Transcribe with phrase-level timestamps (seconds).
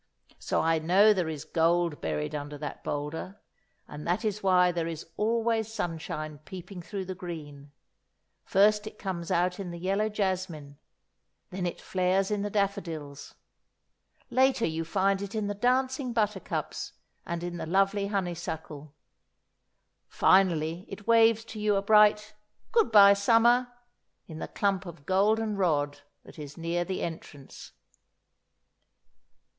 [0.39, 3.39] So I know there is gold buried under that boulder,
[3.87, 7.71] and that is why there is always sunshine peeping through the green;
[8.43, 10.79] first it comes out in the yellow jasmine,
[11.51, 13.35] then it flares in the daffodils,
[14.31, 16.93] later you find it in the dancing buttercups
[17.23, 18.95] and in the lovely honeysuckle,
[20.07, 22.33] finally it waves to you a bright
[22.71, 23.71] "Good bye, Summer,"
[24.25, 27.73] in the clump of golden rod that is near the entrance.